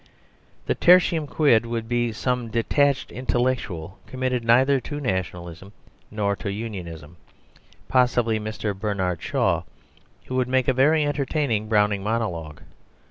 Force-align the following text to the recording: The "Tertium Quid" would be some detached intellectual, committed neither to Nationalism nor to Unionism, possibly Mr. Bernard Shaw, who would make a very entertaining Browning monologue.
The 0.65 0.73
"Tertium 0.73 1.27
Quid" 1.27 1.63
would 1.67 1.87
be 1.87 2.11
some 2.11 2.47
detached 2.47 3.11
intellectual, 3.11 3.99
committed 4.07 4.43
neither 4.43 4.79
to 4.79 4.99
Nationalism 4.99 5.73
nor 6.09 6.35
to 6.37 6.51
Unionism, 6.51 7.17
possibly 7.87 8.39
Mr. 8.39 8.75
Bernard 8.75 9.21
Shaw, 9.21 9.61
who 10.25 10.35
would 10.37 10.47
make 10.47 10.67
a 10.67 10.73
very 10.73 11.05
entertaining 11.05 11.67
Browning 11.69 12.01
monologue. 12.03 12.63